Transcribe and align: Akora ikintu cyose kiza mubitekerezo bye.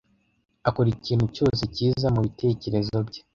Akora 0.67 0.89
ikintu 0.97 1.25
cyose 1.35 1.61
kiza 1.75 2.07
mubitekerezo 2.13 2.97
bye. 3.07 3.21